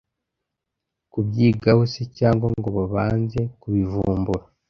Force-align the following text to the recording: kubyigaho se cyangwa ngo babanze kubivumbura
kubyigaho 1.11 1.81
se 1.93 2.01
cyangwa 2.17 2.47
ngo 2.57 2.69
babanze 2.77 3.39
kubivumbura 3.61 4.43